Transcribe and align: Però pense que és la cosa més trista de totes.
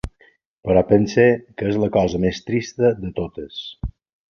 Però 0.69 0.81
pense 0.91 1.25
que 1.59 1.69
és 1.73 1.77
la 1.85 1.91
cosa 1.99 2.23
més 2.25 2.41
trista 2.49 2.93
de 3.05 3.15
totes. 3.21 3.63